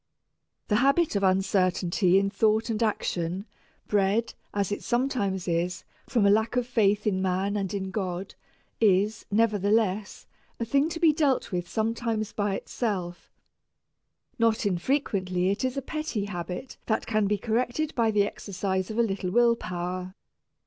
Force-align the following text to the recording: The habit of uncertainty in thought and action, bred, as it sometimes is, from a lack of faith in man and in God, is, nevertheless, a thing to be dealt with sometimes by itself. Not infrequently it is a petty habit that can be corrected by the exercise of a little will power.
The 0.67 0.77
habit 0.77 1.15
of 1.15 1.21
uncertainty 1.21 2.17
in 2.17 2.31
thought 2.31 2.71
and 2.71 2.81
action, 2.81 3.45
bred, 3.85 4.33
as 4.51 4.71
it 4.71 4.81
sometimes 4.81 5.47
is, 5.47 5.83
from 6.07 6.25
a 6.25 6.31
lack 6.31 6.55
of 6.55 6.65
faith 6.65 7.05
in 7.05 7.21
man 7.21 7.55
and 7.55 7.71
in 7.71 7.91
God, 7.91 8.33
is, 8.79 9.27
nevertheless, 9.29 10.25
a 10.59 10.65
thing 10.65 10.89
to 10.89 10.99
be 10.99 11.13
dealt 11.13 11.51
with 11.51 11.69
sometimes 11.69 12.31
by 12.33 12.55
itself. 12.55 13.31
Not 14.39 14.65
infrequently 14.65 15.51
it 15.51 15.63
is 15.63 15.77
a 15.77 15.83
petty 15.83 16.25
habit 16.25 16.77
that 16.87 17.05
can 17.05 17.27
be 17.27 17.37
corrected 17.37 17.93
by 17.93 18.09
the 18.09 18.23
exercise 18.23 18.89
of 18.89 18.97
a 18.97 19.03
little 19.03 19.29
will 19.29 19.55
power. 19.55 20.15